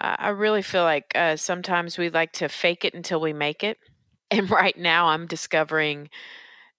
[0.00, 3.78] I really feel like uh, sometimes we like to fake it until we make it.
[4.32, 6.08] And right now, I'm discovering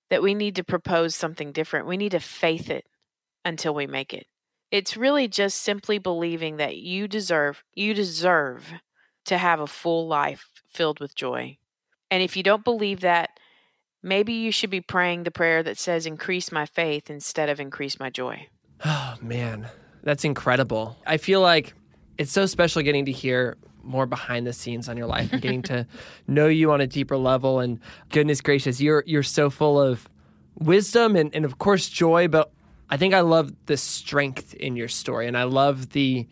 [0.09, 1.87] that we need to propose something different.
[1.87, 2.85] We need to faith it
[3.45, 4.27] until we make it.
[4.71, 8.73] It's really just simply believing that you deserve, you deserve
[9.25, 11.57] to have a full life filled with joy.
[12.09, 13.39] And if you don't believe that,
[14.01, 17.99] maybe you should be praying the prayer that says, Increase my faith instead of increase
[17.99, 18.47] my joy.
[18.85, 19.67] Oh, man,
[20.03, 20.97] that's incredible.
[21.05, 21.73] I feel like
[22.17, 25.61] it's so special getting to hear more behind the scenes on your life and getting
[25.63, 25.85] to
[26.27, 27.59] know you on a deeper level.
[27.59, 30.07] And goodness gracious you're you're so full of
[30.57, 32.27] wisdom and, and of course joy.
[32.27, 32.51] But
[32.89, 36.27] i think i love the strength in your story and i love the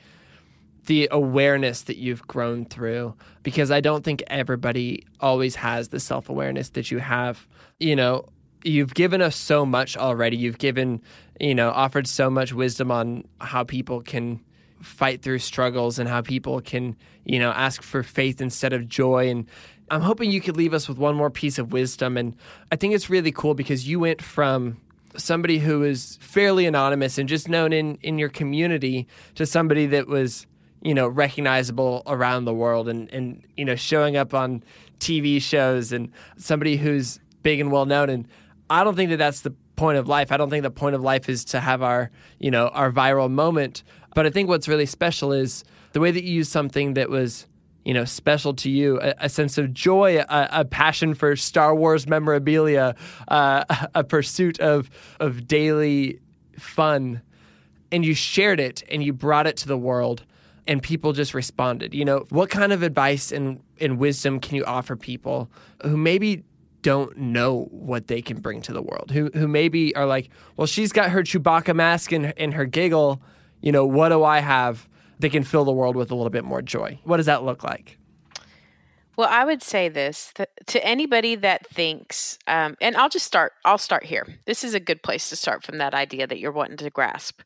[0.85, 6.69] the awareness that you've grown through because i don't think everybody always has the self-awareness
[6.69, 7.47] that you have.
[7.79, 8.29] You know
[8.63, 10.37] you've given us so much already.
[10.37, 11.01] You've given
[11.39, 14.39] you know offered so much wisdom on how people can
[14.82, 19.30] fight through struggles and how people can, you know, ask for faith instead of joy.
[19.30, 19.46] And
[19.89, 22.17] I'm hoping you could leave us with one more piece of wisdom.
[22.17, 22.36] And
[22.72, 24.78] I think it's really cool because you went from
[25.17, 30.08] somebody who is fairly anonymous and just known in, in your community to somebody that
[30.08, 30.48] was,
[30.82, 34.63] you know, recognizable around the world and, and, you know, showing up on
[35.00, 38.10] TV shows and somebody who's big and well known.
[38.10, 38.28] And
[38.70, 40.32] I don't think that that's the point of life.
[40.32, 43.30] I don't think the point of life is to have our, you know, our viral
[43.30, 43.84] moment.
[44.13, 47.47] But I think what's really special is the way that you use something that was,
[47.86, 51.74] you know, special to you, a, a sense of joy, a, a, passion for Star
[51.76, 52.95] Wars memorabilia,
[53.28, 53.63] uh,
[53.95, 56.19] a pursuit of of daily
[56.58, 57.21] fun,
[57.91, 60.24] and you shared it and you brought it to the world,
[60.67, 61.93] and people just responded.
[61.93, 65.50] You know, what kind of advice and, and wisdom can you offer people
[65.84, 66.43] who maybe
[66.82, 70.67] don't know what they can bring to the world, who who maybe are like, well,
[70.67, 73.21] she's got her Chewbacca mask and, and her giggle
[73.62, 74.88] you know, what do I have
[75.19, 77.00] that can fill the world with a little bit more joy?
[77.04, 77.97] What does that look like?
[79.17, 80.34] Well, I would say this
[80.67, 83.54] to anybody that thinks, um, and I'll just start.
[83.65, 84.26] I'll start here.
[84.45, 87.41] This is a good place to start from that idea that you're wanting to grasp.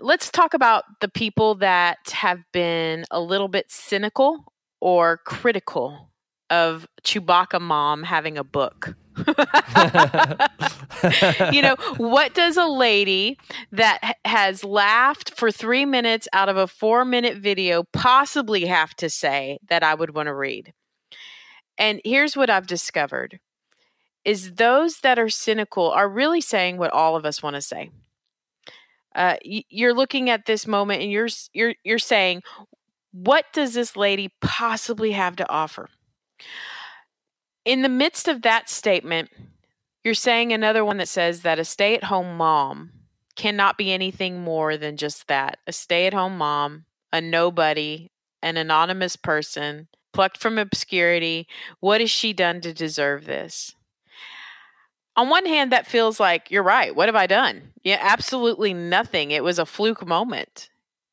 [0.00, 6.10] Let's talk about the people that have been a little bit cynical or critical
[6.48, 8.94] of Chewbacca mom having a book.
[11.52, 13.38] you know, what does a lady
[13.72, 19.10] that has laughed for three minutes out of a four minute video possibly have to
[19.10, 20.72] say that I would want to read?
[21.76, 23.40] And here's what I've discovered
[24.24, 27.90] is those that are cynical are really saying what all of us want to say.
[29.14, 32.42] Uh, you're looking at this moment and you're you're you're saying,
[33.12, 35.88] what does this lady possibly have to offer?
[37.68, 39.30] In the midst of that statement,
[40.02, 42.92] you're saying another one that says that a stay at home mom
[43.36, 48.10] cannot be anything more than just that a stay at home mom, a nobody,
[48.42, 51.46] an anonymous person plucked from obscurity.
[51.78, 53.74] What has she done to deserve this?
[55.14, 56.96] On one hand, that feels like you're right.
[56.96, 57.74] What have I done?
[57.82, 59.30] Yeah, absolutely nothing.
[59.30, 60.70] It was a fluke moment.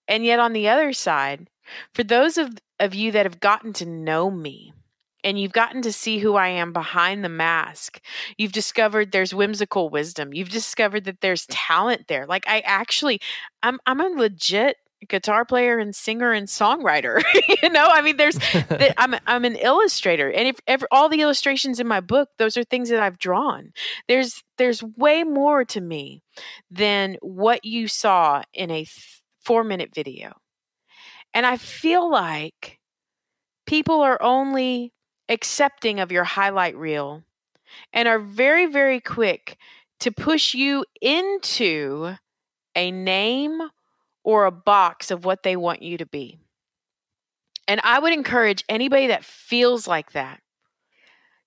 [0.07, 1.49] And yet, on the other side,
[1.93, 4.71] for those of, of you that have gotten to know me,
[5.25, 7.99] and you've gotten to see who I am behind the mask.
[8.37, 10.33] You've discovered there's whimsical wisdom.
[10.33, 12.25] You've discovered that there's talent there.
[12.25, 13.19] Like I actually
[13.63, 17.21] I'm I'm a legit guitar player and singer and songwriter.
[17.63, 18.37] you know, I mean, there's,
[18.97, 22.63] I'm, I'm an illustrator, and if ever, all the illustrations in my book, those are
[22.63, 23.71] things that I've drawn.
[24.07, 26.23] There's, there's way more to me
[26.71, 30.33] than what you saw in a th- four minute video,
[31.33, 32.79] and I feel like
[33.65, 34.93] people are only
[35.29, 37.23] accepting of your highlight reel
[37.93, 39.57] and are very, very quick
[39.99, 42.15] to push you into
[42.75, 43.61] a name
[44.23, 46.39] or a box of what they want you to be.
[47.67, 50.41] And I would encourage anybody that feels like that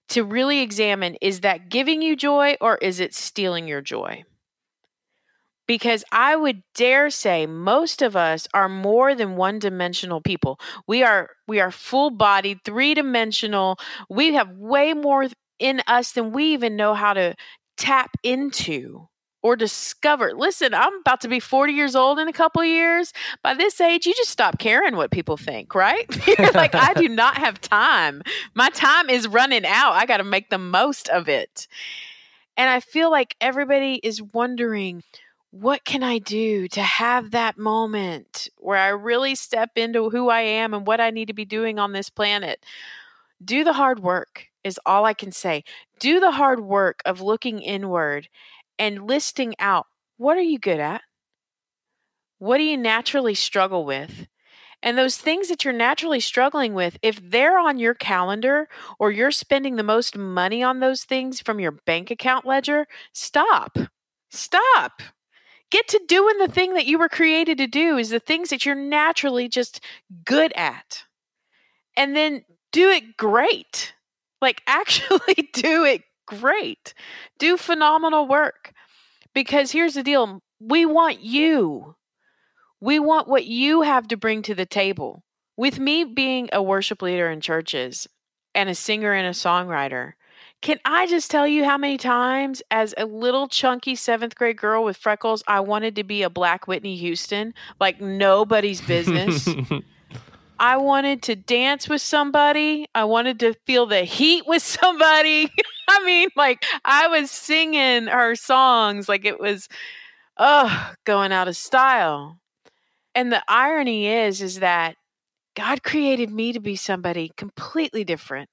[0.09, 4.25] to really examine is that giving you joy or is it stealing your joy?
[5.69, 10.59] Because I would dare say most of us are more than one-dimensional people.
[10.89, 13.79] We are we are full-bodied, three-dimensional.
[14.11, 15.29] We have way more
[15.61, 17.37] in us than we even know how to
[17.77, 19.09] tap into
[19.43, 20.33] or discover.
[20.35, 23.13] Listen, I'm about to be 40 years old in a couple years.
[23.43, 26.09] By this age, you just stop caring what people think, right?
[26.55, 28.23] like, I do not have time.
[28.55, 29.93] My time is running out.
[29.93, 31.69] I got to make the most of it.
[32.57, 35.05] And I feel like everybody is wondering,
[35.61, 40.41] what can I do to have that moment where I really step into who I
[40.43, 42.65] am and what I need to be doing on this planet?
[43.45, 45.65] Do the hard work, is all I can say.
[45.99, 48.29] Do the hard work of looking inward
[48.79, 49.87] and listing out
[50.17, 51.03] what are you good at?
[52.39, 54.29] What do you naturally struggle with?
[54.81, 58.69] And those things that you're naturally struggling with, if they're on your calendar
[59.01, 63.77] or you're spending the most money on those things from your bank account ledger, stop.
[64.31, 65.03] Stop.
[65.71, 68.65] Get to doing the thing that you were created to do is the things that
[68.65, 69.85] you're naturally just
[70.25, 71.05] good at.
[71.97, 73.95] And then do it great.
[74.41, 76.95] Like actually do it great.
[77.39, 78.73] Do phenomenal work.
[79.35, 81.97] Because here's the deal we want you.
[82.81, 85.25] We want what you have to bring to the table.
[85.57, 88.07] With me being a worship leader in churches
[88.55, 90.13] and a singer and a songwriter,
[90.61, 94.85] can I just tell you how many times, as a little chunky seventh grade girl
[94.85, 99.49] with freckles, I wanted to be a black Whitney Houston, like nobody's business?
[100.59, 102.87] I wanted to dance with somebody.
[102.93, 105.49] I wanted to feel the heat with somebody.
[105.89, 109.69] I mean, like I was singing her songs like it was
[110.37, 112.41] oh, going out of style.
[113.15, 114.97] And the irony is is that
[115.55, 118.49] God created me to be somebody completely different.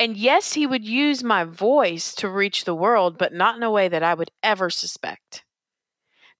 [0.00, 3.70] And yes, he would use my voice to reach the world, but not in a
[3.70, 5.44] way that I would ever suspect.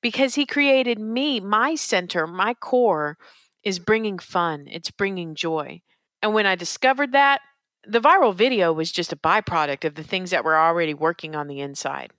[0.01, 3.19] Because he created me, my center, my core
[3.63, 5.83] is bringing fun, it's bringing joy.
[6.23, 7.43] And when I discovered that,
[7.87, 11.47] the viral video was just a byproduct of the things that were already working on
[11.47, 12.15] the inside.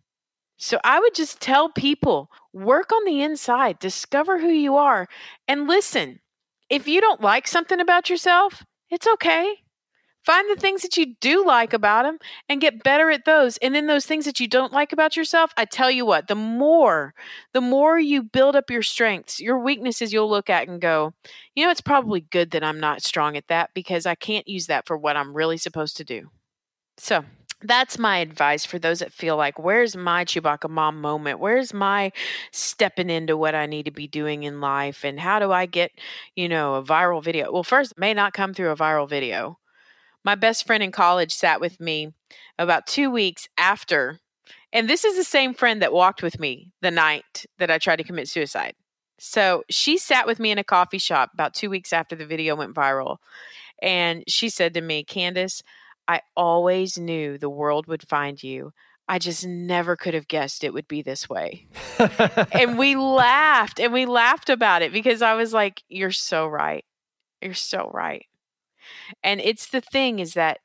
[0.58, 5.08] So I would just tell people work on the inside, discover who you are,
[5.48, 6.20] and listen.
[6.70, 9.56] If you don't like something about yourself, it's okay.
[10.26, 13.58] Find the things that you do like about them and get better at those.
[13.58, 16.36] And then those things that you don't like about yourself, I tell you what, the
[16.36, 17.16] more,
[17.54, 21.14] the more you build up your strengths, your weaknesses you'll look at and go,
[21.56, 24.68] you know, it's probably good that I'm not strong at that because I can't use
[24.68, 26.30] that for what I'm really supposed to do.
[26.98, 27.26] So,
[27.64, 31.40] that's my advice for those that feel like, where's my Chewbacca mom moment?
[31.40, 32.12] Where's my
[32.52, 35.04] stepping into what I need to be doing in life?
[35.04, 35.92] And how do I get,
[36.36, 37.52] you know, a viral video?
[37.52, 39.60] Well, first, may not come through a viral video
[40.24, 42.14] my best friend in college sat with me
[42.58, 44.20] about two weeks after.
[44.74, 47.98] And this is the same friend that walked with me the night that I tried
[47.98, 48.74] to commit suicide.
[49.20, 52.56] So she sat with me in a coffee shop about two weeks after the video
[52.56, 53.18] went viral.
[53.82, 55.62] And she said to me, Candace,
[56.08, 58.74] I always knew the world would find you.
[59.08, 61.68] I just never could have guessed it would be this way.
[62.52, 66.86] and we laughed and we laughed about it because I was like, You're so right.
[67.42, 68.26] You're so right.
[69.24, 70.60] And it's the thing is that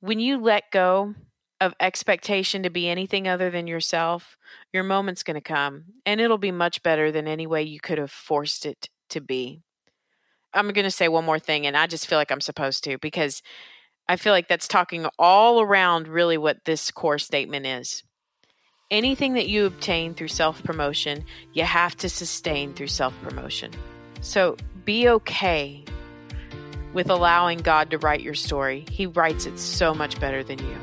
[0.00, 1.14] when you let go
[1.60, 4.36] of expectation to be anything other than yourself,
[4.72, 7.98] your moment's going to come and it'll be much better than any way you could
[7.98, 9.62] have forced it to be.
[10.52, 12.98] I'm going to say one more thing, and I just feel like I'm supposed to
[12.98, 13.42] because
[14.08, 18.04] I feel like that's talking all around really what this core statement is.
[18.90, 23.72] Anything that you obtain through self promotion, you have to sustain through self promotion.
[24.20, 25.84] So be okay
[26.94, 28.86] with allowing God to write your story.
[28.90, 30.76] He writes it so much better than you.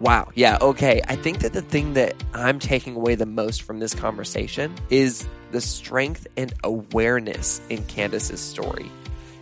[0.00, 0.28] Wow.
[0.34, 0.58] Yeah.
[0.60, 1.00] Okay.
[1.08, 5.26] I think that the thing that I'm taking away the most from this conversation is
[5.50, 8.90] the strength and awareness in Candace's story.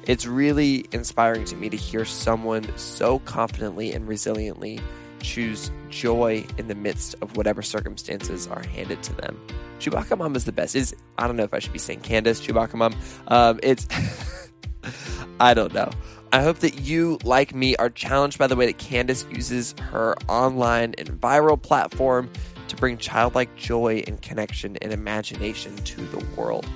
[0.06, 4.80] It's really inspiring to me to hear someone so confidently and resiliently
[5.22, 9.40] choose joy in the midst of whatever circumstances are handed to them.
[9.78, 10.76] Chewbacca Mom is the best.
[10.76, 12.94] Is I don't know if I should be saying Candace Chewbacca Mom.
[13.28, 13.86] Um, it's
[15.40, 15.90] I don't know.
[16.32, 20.14] I hope that you, like me, are challenged by the way that Candace uses her
[20.28, 22.30] online and viral platform
[22.68, 26.66] to bring childlike joy and connection and imagination to the world.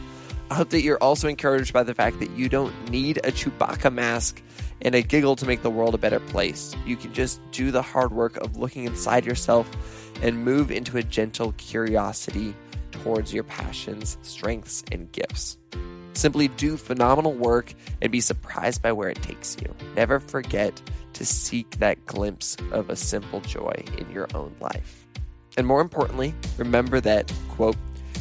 [0.51, 3.93] I hope that you're also encouraged by the fact that you don't need a Chewbacca
[3.93, 4.43] mask
[4.83, 6.74] and a giggle to make the world a better place.
[6.87, 9.68] You can just do the hard work of looking inside yourself
[10.22, 12.55] and move into a gentle curiosity
[12.91, 15.59] towards your passions, strengths, and gifts.
[16.14, 19.74] Simply do phenomenal work and be surprised by where it takes you.
[19.95, 20.81] Never forget
[21.12, 25.07] to seek that glimpse of a simple joy in your own life.
[25.57, 27.77] And more importantly, remember that, quote,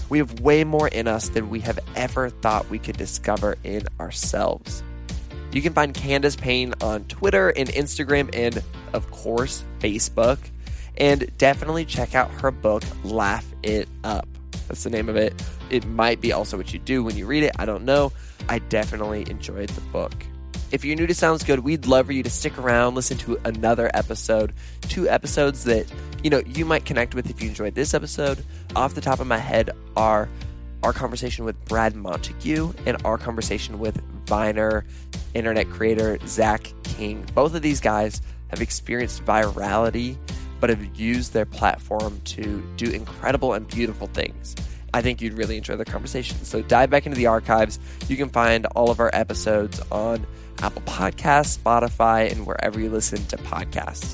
[0.10, 3.88] we have way more in us than we have ever thought we could discover in
[4.00, 4.84] ourselves.
[5.56, 10.38] You can find Candace Payne on Twitter and Instagram and, of course, Facebook.
[10.98, 14.28] And definitely check out her book, Laugh It Up.
[14.68, 15.34] That's the name of it.
[15.70, 17.52] It might be also what you do when you read it.
[17.58, 18.12] I don't know.
[18.50, 20.14] I definitely enjoyed the book.
[20.74, 23.40] If you're new to Sounds Good, we'd love for you to stick around, listen to
[23.46, 24.52] another episode,
[24.82, 25.86] two episodes that,
[26.22, 28.44] you know, you might connect with if you enjoyed this episode.
[28.76, 30.28] Off the top of my head are
[30.86, 34.86] our conversation with Brad Montague and our conversation with Viner
[35.34, 37.26] internet creator Zach King.
[37.34, 40.16] Both of these guys have experienced virality
[40.60, 44.56] but have used their platform to do incredible and beautiful things.
[44.94, 46.38] I think you'd really enjoy the conversation.
[46.46, 47.80] So dive back into the archives.
[48.08, 50.28] You can find all of our episodes on
[50.60, 54.14] Apple Podcasts, Spotify, and wherever you listen to podcasts.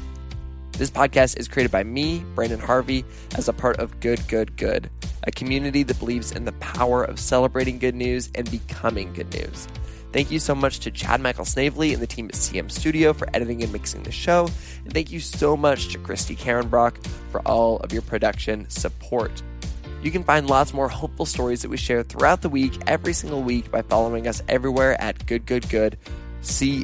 [0.72, 3.04] This podcast is created by me, Branden Harvey,
[3.36, 4.90] as a part of Good, Good, Good,
[5.24, 9.68] a community that believes in the power of celebrating good news and becoming good news.
[10.14, 13.30] Thank you so much to Chad Michael Snavely and the team at CM Studio for
[13.34, 14.50] editing and mixing the show.
[14.84, 19.42] And thank you so much to Christy Karenbrock for all of your production support.
[20.04, 23.44] You can find lots more hopeful stories that we share throughout the week, every single
[23.44, 25.98] week, by following us everywhere at Good Good Good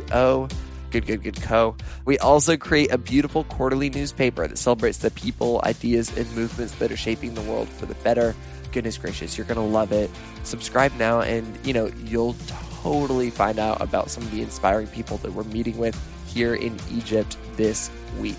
[0.10, 0.48] Co.
[0.92, 1.76] Good Good Good Co.
[2.06, 6.92] We also create a beautiful quarterly newspaper that celebrates the people, ideas, and movements that
[6.92, 8.36] are shaping the world for the better.
[8.72, 10.10] Goodness gracious, you're going to love it.
[10.44, 12.36] Subscribe now, and you know, you'll
[12.82, 15.96] totally find out about some of the inspiring people that we're meeting with
[16.28, 18.36] here in Egypt this week.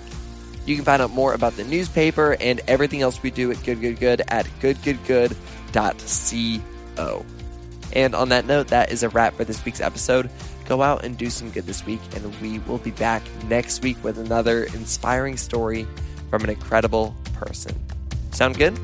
[0.67, 3.81] You can find out more about the newspaper and everything else we do at Good
[3.81, 7.27] Good Good at goodgoodgood.co.
[7.95, 10.29] And on that note, that is a wrap for this week's episode.
[10.69, 13.97] Go out and do some good this week, and we will be back next week
[14.05, 15.87] with another inspiring story
[16.29, 17.75] from an incredible person.
[18.33, 18.79] Sound good?